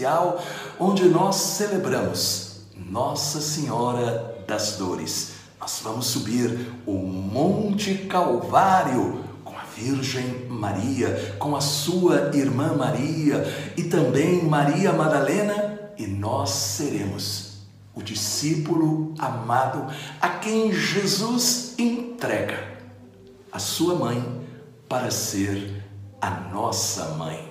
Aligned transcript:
especial 0.00 0.42
onde 0.78 1.04
nós 1.04 1.36
celebramos 1.36 2.62
Nossa 2.74 3.40
Senhora 3.40 4.42
das 4.46 4.76
Dores. 4.76 5.32
Nós 5.60 5.80
vamos 5.82 6.06
subir 6.06 6.72
o 6.86 6.94
Monte 6.94 8.06
Calvário 8.06 9.22
com 9.44 9.54
a 9.54 9.62
Virgem 9.76 10.46
Maria, 10.48 11.36
com 11.38 11.54
a 11.54 11.60
sua 11.60 12.30
irmã 12.34 12.74
Maria 12.74 13.44
e 13.76 13.84
também 13.84 14.42
Maria 14.44 14.92
Madalena, 14.92 15.92
e 15.98 16.06
nós 16.06 16.48
seremos 16.48 17.58
o 17.94 18.02
discípulo 18.02 19.14
amado 19.18 19.86
a 20.18 20.30
quem 20.30 20.72
Jesus 20.72 21.74
entrega 21.78 22.78
a 23.52 23.58
sua 23.58 23.96
mãe 23.96 24.46
para 24.88 25.10
ser 25.10 25.84
a 26.22 26.30
nossa 26.30 27.16
mãe. 27.16 27.50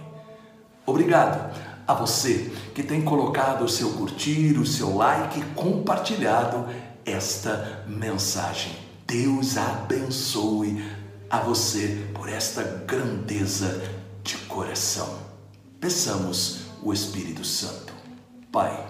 Obrigado 0.86 1.54
a 1.90 1.94
você 1.96 2.52
que 2.76 2.84
tem 2.84 3.02
colocado 3.02 3.64
o 3.64 3.68
seu 3.68 3.94
curtir, 3.94 4.60
o 4.60 4.66
seu 4.66 4.96
like, 4.96 5.44
compartilhado 5.56 6.68
esta 7.04 7.84
mensagem. 7.88 8.72
Deus 9.08 9.58
abençoe 9.58 10.86
a 11.28 11.40
você 11.40 12.06
por 12.14 12.30
esta 12.30 12.62
grandeza 12.86 13.82
de 14.24 14.38
coração. 14.38 15.18
Peçamos 15.80 16.60
o 16.84 16.94
Espírito 16.94 17.44
Santo. 17.44 17.92
Pai, 18.52 18.86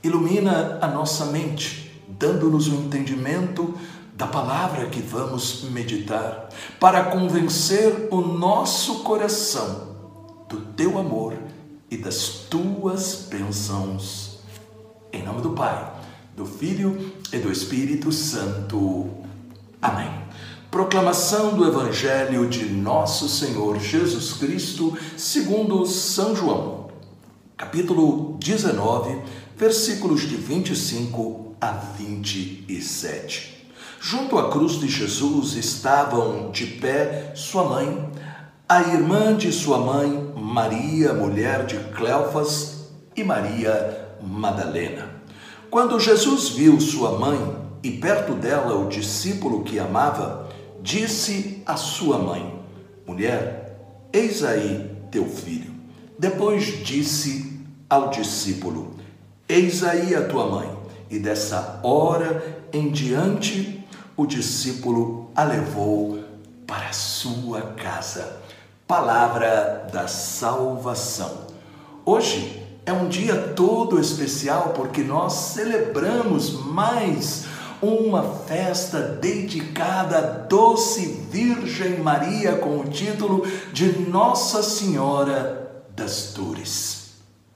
ilumina 0.00 0.78
a 0.80 0.86
nossa 0.86 1.24
mente, 1.24 2.00
dando-nos 2.06 2.68
o 2.68 2.76
entendimento 2.76 3.76
da 4.14 4.28
palavra 4.28 4.86
que 4.86 5.00
vamos 5.00 5.64
meditar, 5.72 6.48
para 6.78 7.06
convencer 7.06 8.06
o 8.12 8.20
nosso 8.20 9.00
coração 9.02 9.96
do 10.48 10.60
teu 10.60 10.96
amor 10.96 11.34
e 11.90 11.96
das 11.96 12.28
tuas 12.50 13.26
bênçãos. 13.30 14.38
Em 15.12 15.22
nome 15.22 15.40
do 15.40 15.50
Pai, 15.50 15.92
do 16.36 16.44
Filho 16.44 17.12
e 17.32 17.38
do 17.38 17.50
Espírito 17.50 18.10
Santo. 18.12 19.10
Amém. 19.80 20.10
Proclamação 20.70 21.54
do 21.54 21.66
Evangelho 21.66 22.48
de 22.48 22.66
Nosso 22.66 23.28
Senhor 23.28 23.78
Jesus 23.78 24.34
Cristo, 24.34 24.96
segundo 25.16 25.86
São 25.86 26.34
João, 26.34 26.88
capítulo 27.56 28.36
19, 28.40 29.22
versículos 29.56 30.22
de 30.22 30.36
25 30.36 31.54
a 31.60 31.70
27. 31.70 33.68
Junto 34.00 34.38
à 34.38 34.50
cruz 34.50 34.78
de 34.78 34.88
Jesus 34.88 35.54
estavam 35.54 36.50
de 36.50 36.66
pé 36.66 37.32
sua 37.34 37.64
mãe, 37.64 38.10
a 38.68 38.82
irmã 38.82 39.36
de 39.36 39.50
sua 39.52 39.78
mãe, 39.78 40.25
Maria, 40.46 41.12
mulher 41.12 41.66
de 41.66 41.76
Cleofas, 41.90 42.92
e 43.16 43.24
Maria 43.24 44.14
Madalena. 44.22 45.10
Quando 45.68 45.98
Jesus 45.98 46.50
viu 46.50 46.80
sua 46.80 47.18
mãe 47.18 47.56
e 47.82 47.90
perto 47.90 48.32
dela 48.32 48.76
o 48.76 48.88
discípulo 48.88 49.64
que 49.64 49.80
amava, 49.80 50.48
disse 50.80 51.64
à 51.66 51.76
sua 51.76 52.18
mãe: 52.18 52.60
Mulher, 53.04 53.76
eis 54.12 54.44
aí 54.44 54.88
teu 55.10 55.26
filho. 55.26 55.74
Depois 56.16 56.64
disse 56.84 57.60
ao 57.90 58.10
discípulo: 58.10 58.94
Eis 59.48 59.82
aí 59.82 60.14
a 60.14 60.28
tua 60.28 60.46
mãe. 60.48 60.76
E 61.10 61.18
dessa 61.18 61.80
hora 61.82 62.62
em 62.72 62.92
diante 62.92 63.84
o 64.16 64.24
discípulo 64.24 65.28
a 65.34 65.42
levou 65.42 66.20
para 66.68 66.92
sua 66.92 67.62
casa. 67.62 68.45
Palavra 68.86 69.88
da 69.92 70.06
salvação. 70.06 71.48
Hoje 72.04 72.62
é 72.86 72.92
um 72.92 73.08
dia 73.08 73.34
todo 73.56 74.00
especial 74.00 74.74
porque 74.76 75.02
nós 75.02 75.32
celebramos 75.32 76.52
mais 76.66 77.46
uma 77.82 78.22
festa 78.22 79.00
dedicada 79.00 80.18
à 80.18 80.20
doce 80.20 81.26
Virgem 81.28 81.98
Maria 81.98 82.58
com 82.58 82.78
o 82.78 82.88
título 82.88 83.44
de 83.72 83.98
Nossa 84.08 84.62
Senhora 84.62 85.82
das 85.96 86.32
Dores. 86.32 87.14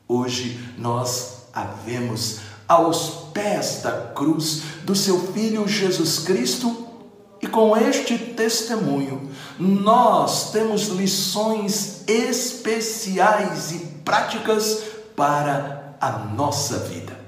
Hoje 0.09 0.59
nós 0.77 1.45
a 1.55 1.63
vemos 1.63 2.41
aos 2.67 3.29
pés 3.33 3.83
da 3.85 3.93
cruz 3.93 4.63
do 4.83 4.97
seu 4.97 5.33
Filho 5.33 5.69
Jesus 5.69 6.19
Cristo 6.19 6.80
e 7.43 7.47
com 7.47 7.77
este 7.77 8.19
testemunho, 8.19 9.31
nós 9.59 10.53
temos 10.53 10.89
lições 10.89 12.05
especiais 12.07 13.73
e 13.73 13.79
práticas 14.05 14.83
para 15.17 15.97
a 16.01 16.11
nossa 16.11 16.79
vida. 16.81 17.19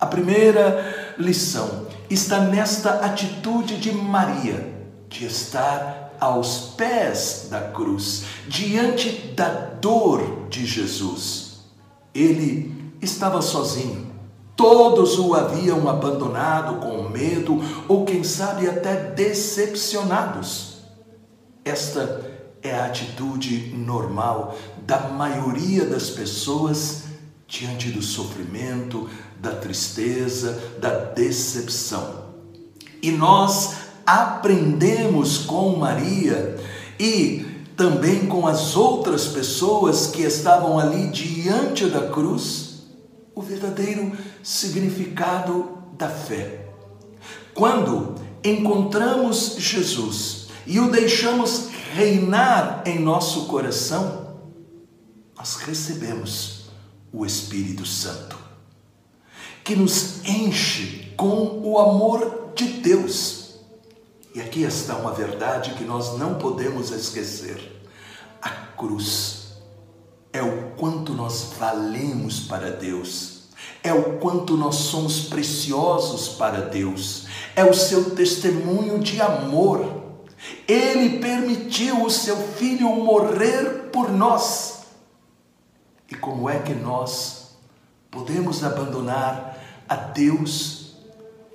A 0.00 0.06
primeira 0.06 1.14
lição 1.18 1.86
está 2.08 2.40
nesta 2.40 3.04
atitude 3.04 3.76
de 3.78 3.92
Maria, 3.92 4.74
de 5.08 5.26
estar 5.26 6.14
aos 6.20 6.72
pés 6.76 7.48
da 7.50 7.60
cruz, 7.60 8.24
diante 8.46 9.10
da 9.34 9.48
dor 9.48 10.48
de 10.48 10.64
Jesus. 10.64 11.58
Ele 12.14 12.92
estava 13.02 13.42
sozinho, 13.42 14.07
Todos 14.58 15.20
o 15.20 15.36
haviam 15.36 15.88
abandonado 15.88 16.80
com 16.80 17.08
medo 17.08 17.62
ou, 17.86 18.04
quem 18.04 18.24
sabe, 18.24 18.68
até 18.68 19.12
decepcionados. 19.12 20.78
Esta 21.64 22.28
é 22.60 22.74
a 22.74 22.86
atitude 22.86 23.72
normal 23.76 24.58
da 24.84 25.10
maioria 25.10 25.84
das 25.84 26.10
pessoas 26.10 27.04
diante 27.46 27.90
do 27.90 28.02
sofrimento, 28.02 29.08
da 29.38 29.52
tristeza, 29.52 30.60
da 30.80 30.90
decepção. 30.90 32.24
E 33.00 33.12
nós 33.12 33.76
aprendemos 34.04 35.38
com 35.38 35.76
Maria 35.76 36.56
e 36.98 37.46
também 37.76 38.26
com 38.26 38.44
as 38.44 38.74
outras 38.74 39.28
pessoas 39.28 40.08
que 40.08 40.22
estavam 40.22 40.80
ali 40.80 41.06
diante 41.12 41.86
da 41.86 42.08
cruz 42.08 42.68
o 43.38 43.40
verdadeiro 43.40 44.10
significado 44.42 45.78
da 45.96 46.08
fé. 46.08 46.68
Quando 47.54 48.14
encontramos 48.44 49.56
Jesus 49.58 50.48
e 50.66 50.78
o 50.78 50.90
deixamos 50.90 51.68
reinar 51.94 52.82
em 52.86 52.98
nosso 52.98 53.46
coração, 53.46 54.38
nós 55.36 55.56
recebemos 55.56 56.68
o 57.12 57.24
Espírito 57.24 57.86
Santo, 57.86 58.38
que 59.64 59.74
nos 59.74 60.24
enche 60.24 61.12
com 61.16 61.60
o 61.64 61.78
amor 61.78 62.52
de 62.54 62.64
Deus. 62.64 63.56
E 64.34 64.40
aqui 64.40 64.62
está 64.62 64.96
uma 64.96 65.12
verdade 65.12 65.74
que 65.74 65.84
nós 65.84 66.18
não 66.18 66.34
podemos 66.34 66.90
esquecer: 66.90 67.82
a 68.42 68.50
cruz 68.50 69.38
é 70.32 70.42
o 70.42 70.72
quanto 70.76 71.12
nós 71.12 71.54
valemos 71.58 72.40
para 72.40 72.70
Deus, 72.70 73.37
é 73.88 73.92
o 73.92 74.18
quanto 74.18 74.56
nós 74.56 74.76
somos 74.76 75.22
preciosos 75.22 76.28
para 76.28 76.60
Deus, 76.60 77.26
é 77.56 77.64
o 77.64 77.74
seu 77.74 78.10
testemunho 78.14 78.98
de 78.98 79.20
amor. 79.20 80.04
Ele 80.66 81.18
permitiu 81.18 82.04
o 82.04 82.10
seu 82.10 82.36
filho 82.36 82.88
morrer 82.90 83.90
por 83.92 84.10
nós. 84.10 84.80
E 86.10 86.14
como 86.14 86.48
é 86.48 86.58
que 86.60 86.74
nós 86.74 87.56
podemos 88.10 88.62
abandonar 88.62 89.58
a 89.88 89.96
Deus, 89.96 90.94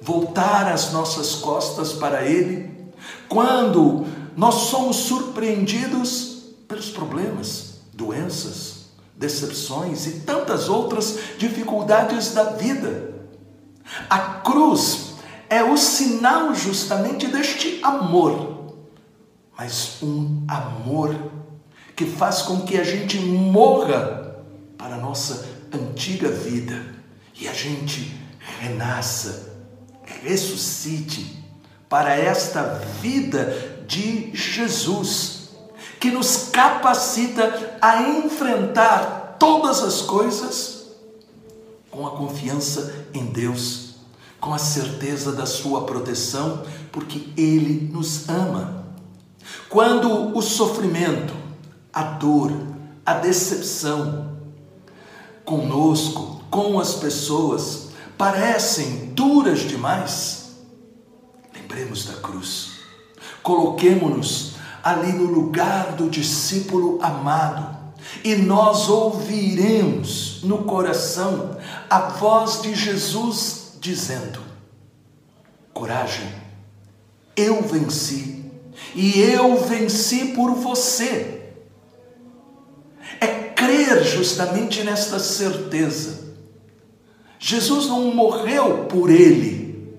voltar 0.01 0.71
as 0.71 0.91
nossas 0.91 1.35
costas 1.35 1.93
para 1.93 2.25
Ele, 2.25 2.91
quando 3.29 4.05
nós 4.35 4.55
somos 4.55 4.97
surpreendidos 4.97 6.43
pelos 6.67 6.89
problemas? 6.89 7.73
doenças, 7.93 8.82
decepções 9.15 10.05
e 10.07 10.11
tantas 10.21 10.69
outras 10.69 11.19
dificuldades 11.37 12.33
da 12.33 12.45
vida. 12.51 13.13
A 14.09 14.19
cruz 14.19 15.13
é 15.49 15.63
o 15.63 15.77
sinal 15.77 16.55
justamente 16.55 17.27
deste 17.27 17.79
amor, 17.83 18.75
mas 19.57 19.97
um 20.01 20.43
amor 20.47 21.15
que 21.95 22.05
faz 22.05 22.41
com 22.41 22.61
que 22.61 22.77
a 22.77 22.83
gente 22.83 23.19
morra 23.19 24.43
para 24.77 24.95
a 24.95 24.99
nossa 24.99 25.47
antiga 25.71 26.29
vida 26.29 26.93
e 27.39 27.47
a 27.47 27.53
gente 27.53 28.19
renasça, 28.59 29.53
ressuscite 30.23 31.43
para 31.87 32.15
esta 32.15 32.63
vida 33.01 33.83
de 33.87 34.35
Jesus 34.35 35.32
que 36.03 36.11
nos 36.11 36.49
capacita 36.51 37.77
a 37.81 38.01
enfrentar 38.01 39.37
todas 39.39 39.81
as 39.81 40.01
coisas 40.01 40.87
com 41.89 42.05
a 42.05 42.11
confiança 42.11 43.05
em 43.13 43.27
Deus, 43.27 43.95
com 44.37 44.53
a 44.53 44.57
certeza 44.57 45.31
da 45.31 45.45
Sua 45.45 45.85
proteção, 45.85 46.65
porque 46.91 47.29
Ele 47.37 47.89
nos 47.89 48.27
ama. 48.27 48.83
Quando 49.69 50.37
o 50.37 50.41
sofrimento, 50.41 51.33
a 51.93 52.03
dor, 52.03 52.51
a 53.05 53.13
decepção 53.13 54.35
conosco, 55.45 56.43
com 56.51 56.81
as 56.81 56.95
pessoas, 56.95 57.91
parecem 58.17 59.13
duras 59.13 59.61
demais, 59.61 60.51
lembremos 61.55 62.03
da 62.03 62.15
cruz. 62.15 62.71
Coloquemo-nos 63.41 64.52
ali 64.83 65.13
no 65.13 65.25
lugar 65.25 65.93
do 65.93 66.09
discípulo 66.09 66.99
amado 67.01 67.83
e 68.23 68.35
nós 68.35 68.89
ouviremos 68.89 70.41
no 70.43 70.59
coração 70.59 71.57
a 71.89 71.99
voz 72.09 72.61
de 72.61 72.75
Jesus 72.75 73.77
dizendo: 73.79 74.39
Coragem, 75.73 76.27
eu 77.35 77.61
venci 77.63 78.43
e 78.93 79.19
eu 79.21 79.57
venci 79.57 80.33
por 80.33 80.53
você. 80.55 81.53
É 83.19 83.27
crer 83.27 84.03
justamente 84.03 84.83
nesta 84.83 85.19
certeza. 85.19 86.23
Jesus 87.39 87.87
não 87.87 88.13
morreu 88.13 88.85
por 88.85 89.09
ele, 89.09 89.93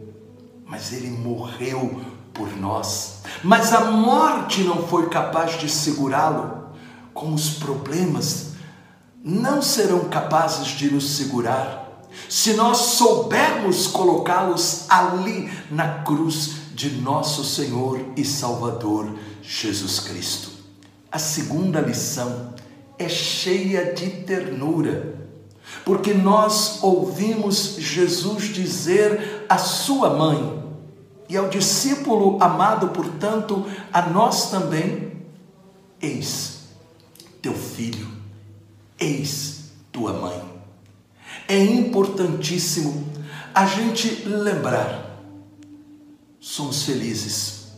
mas 0.65 0.93
ele 0.93 1.11
morreu 1.11 2.01
por 2.33 2.57
nós. 2.57 3.23
Mas 3.43 3.73
a 3.73 3.91
morte 3.91 4.63
não 4.63 4.87
foi 4.87 5.09
capaz 5.09 5.59
de 5.59 5.69
segurá-lo, 5.69 6.69
como 7.13 7.35
os 7.35 7.51
problemas 7.51 8.53
não 9.23 9.63
serão 9.63 10.09
capazes 10.09 10.69
de 10.69 10.91
nos 10.91 11.17
segurar 11.17 11.85
se 12.29 12.55
nós 12.55 12.79
soubermos 12.79 13.87
colocá-los 13.87 14.87
ali 14.89 15.51
na 15.71 16.03
cruz 16.03 16.53
de 16.75 16.91
nosso 16.91 17.45
Senhor 17.45 18.01
e 18.17 18.25
Salvador 18.25 19.15
Jesus 19.43 20.01
Cristo. 20.01 20.51
A 21.11 21.19
segunda 21.19 21.81
lição 21.81 22.55
é 22.99 23.09
cheia 23.09 23.93
de 23.95 24.09
ternura, 24.23 25.15
porque 25.85 26.13
nós 26.13 26.79
ouvimos 26.83 27.77
Jesus 27.79 28.45
dizer 28.45 29.47
à 29.49 29.59
sua 29.59 30.11
mãe 30.11 30.64
e 31.29 31.37
ao 31.37 31.49
discípulo 31.49 32.43
amado, 32.43 32.89
portanto, 32.89 33.65
a 33.93 34.03
nós 34.03 34.51
também: 34.51 35.13
Eis 36.01 36.61
teu 37.41 37.55
filho, 37.55 38.09
eis 38.99 39.71
tua 39.93 40.13
mãe. 40.13 40.43
É 41.47 41.59
importantíssimo 41.63 43.07
a 43.55 43.67
gente 43.67 44.25
lembrar 44.27 45.05
somos 46.45 46.83
felizes, 46.83 47.69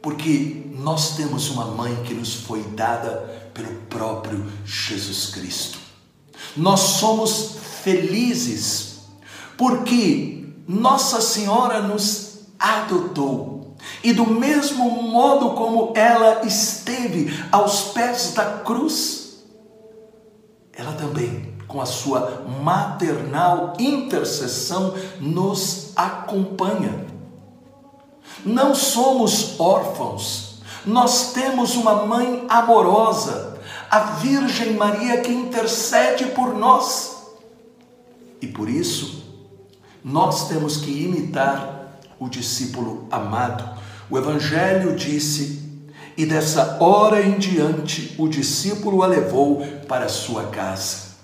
porque 0.00 0.64
nós 0.72 1.14
temos 1.16 1.50
uma 1.50 1.66
mãe 1.66 1.94
que 2.04 2.14
nos 2.14 2.34
foi 2.34 2.62
dada 2.62 3.50
pelo 3.52 3.74
próprio 3.82 4.50
Jesus 4.64 5.26
Cristo. 5.26 5.78
Nós 6.56 6.80
somos 6.80 7.56
felizes 7.82 9.00
porque 9.56 10.43
Nossa 10.66 11.20
Senhora 11.20 11.80
nos 11.80 12.40
adotou. 12.58 13.76
E 14.02 14.12
do 14.12 14.26
mesmo 14.26 15.02
modo 15.02 15.50
como 15.50 15.92
ela 15.94 16.46
esteve 16.46 17.32
aos 17.52 17.92
pés 17.92 18.32
da 18.34 18.44
cruz, 18.58 19.44
ela 20.72 20.92
também 20.92 21.54
com 21.74 21.80
a 21.80 21.86
sua 21.86 22.44
maternal 22.62 23.72
intercessão, 23.80 24.94
nos 25.20 25.90
acompanha. 25.96 27.04
Não 28.46 28.76
somos 28.76 29.58
órfãos, 29.58 30.62
nós 30.86 31.32
temos 31.32 31.74
uma 31.74 32.06
mãe 32.06 32.44
amorosa, 32.48 33.58
a 33.90 33.98
Virgem 34.00 34.74
Maria 34.74 35.20
que 35.20 35.32
intercede 35.32 36.26
por 36.26 36.54
nós. 36.54 37.16
E 38.40 38.46
por 38.46 38.68
isso, 38.68 39.23
nós 40.04 40.48
temos 40.48 40.76
que 40.76 40.90
imitar 40.90 41.98
o 42.20 42.28
discípulo 42.28 43.08
amado. 43.10 43.80
O 44.10 44.18
Evangelho 44.18 44.94
disse: 44.94 45.64
e 46.16 46.26
dessa 46.26 46.76
hora 46.80 47.22
em 47.22 47.38
diante 47.38 48.14
o 48.18 48.28
discípulo 48.28 49.02
a 49.02 49.06
levou 49.06 49.66
para 49.88 50.08
sua 50.08 50.48
casa. 50.48 51.14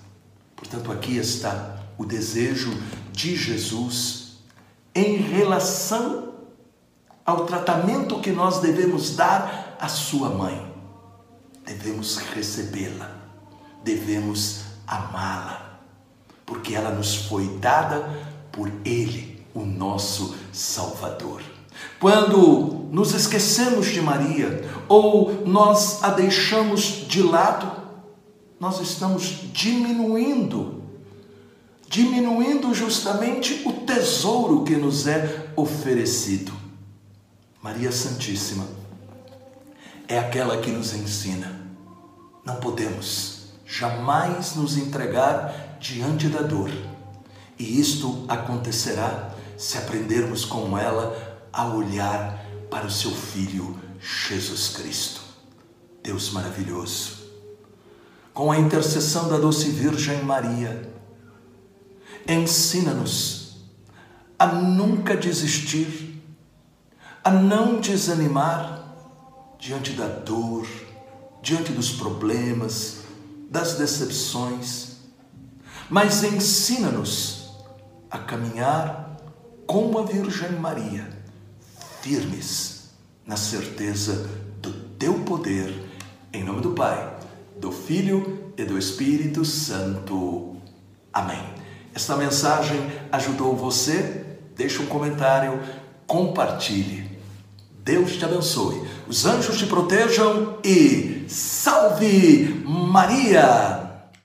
Portanto, 0.57 0.91
aqui 0.91 1.17
está 1.17 1.77
o 1.97 2.05
desejo 2.05 2.73
de 3.13 3.37
Jesus 3.37 4.39
em 4.95 5.17
relação 5.17 6.31
ao 7.25 7.45
tratamento 7.47 8.21
que 8.21 8.33
nós 8.33 8.59
devemos 8.59 9.15
dar 9.15 9.77
à 9.79 9.89
sua 9.89 10.31
mãe. 10.31 10.69
Devemos 11.65 12.17
recebê-la, 12.17 13.13
devemos 13.85 14.63
amá-la, 14.87 15.79
porque 16.45 16.75
ela 16.75 16.91
nos 16.91 17.15
foi 17.15 17.47
dada 17.59 18.30
por 18.61 18.71
Ele, 18.85 19.43
o 19.55 19.65
nosso 19.65 20.37
Salvador. 20.53 21.43
Quando 21.99 22.89
nos 22.93 23.15
esquecemos 23.15 23.87
de 23.87 24.03
Maria 24.03 24.71
ou 24.87 25.47
nós 25.47 26.05
a 26.05 26.11
deixamos 26.11 27.07
de 27.09 27.23
lado, 27.23 27.73
nós 28.61 28.79
estamos 28.83 29.23
diminuindo, 29.51 30.83
diminuindo 31.89 32.75
justamente 32.75 33.63
o 33.65 33.73
tesouro 33.73 34.63
que 34.63 34.77
nos 34.77 35.07
é 35.07 35.51
oferecido. 35.57 36.53
Maria 37.63 37.91
Santíssima 37.91 38.67
é 40.07 40.19
aquela 40.19 40.59
que 40.59 40.71
nos 40.71 40.93
ensina. 40.93 41.63
Não 42.45 42.57
podemos 42.57 43.55
jamais 43.65 44.55
nos 44.55 44.77
entregar 44.77 45.79
diante 45.81 46.29
da 46.29 46.43
dor. 46.43 46.71
E 47.61 47.79
isto 47.79 48.25
acontecerá 48.27 49.35
se 49.59 49.77
aprendermos 49.77 50.47
com 50.47 50.79
ela 50.79 51.45
a 51.53 51.67
olhar 51.67 52.43
para 52.71 52.87
o 52.87 52.91
seu 52.91 53.11
Filho 53.11 53.79
Jesus 54.01 54.69
Cristo. 54.69 55.21
Deus 56.03 56.31
maravilhoso. 56.31 57.19
Com 58.33 58.51
a 58.51 58.59
intercessão 58.59 59.29
da 59.29 59.37
doce 59.37 59.69
Virgem 59.69 60.23
Maria, 60.23 60.91
ensina-nos 62.27 63.59
a 64.39 64.47
nunca 64.47 65.15
desistir 65.15 66.19
a 67.23 67.31
não 67.31 67.79
desanimar 67.79 68.97
diante 69.59 69.93
da 69.93 70.07
dor, 70.07 70.67
diante 71.43 71.73
dos 71.73 71.93
problemas, 71.93 73.01
das 73.51 73.75
decepções, 73.75 74.93
mas 75.91 76.25
ensina-nos 76.25 77.40
a 78.11 78.19
caminhar 78.19 79.17
como 79.67 79.99
a 79.99 80.03
Virgem 80.03 80.53
Maria, 80.53 81.09
firmes 82.03 82.91
na 83.25 83.37
certeza 83.37 84.29
do 84.61 84.73
teu 84.99 85.15
poder, 85.21 85.73
em 86.33 86.43
nome 86.43 86.61
do 86.61 86.73
Pai, 86.73 87.17
do 87.57 87.71
Filho 87.71 88.53
e 88.57 88.65
do 88.65 88.77
Espírito 88.77 89.45
Santo. 89.45 90.57
Amém. 91.13 91.43
Esta 91.95 92.17
mensagem 92.17 92.81
ajudou 93.13 93.55
você? 93.55 94.25
Deixe 94.57 94.83
um 94.83 94.87
comentário, 94.87 95.61
compartilhe. 96.07 97.19
Deus 97.85 98.17
te 98.17 98.25
abençoe, 98.25 98.83
os 99.09 99.25
anjos 99.25 99.57
te 99.57 99.67
protejam 99.67 100.59
e 100.65 101.25
salve 101.29 102.63
Maria! 102.67 103.80